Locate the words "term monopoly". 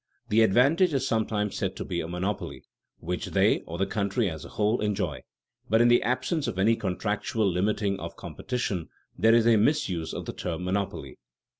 10.33-11.19